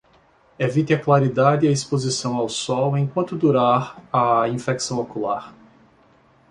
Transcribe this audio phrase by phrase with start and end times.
[0.57, 5.53] Evite a claridade e a exposição ao sol enquanto durar a infecção ocular